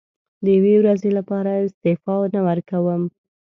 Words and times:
د 0.43 0.45
یوې 0.57 0.75
ورځې 0.81 1.09
لپاره 1.17 1.51
استعفا 1.65 2.15
نه 2.33 2.39
ورکووم. 2.47 3.03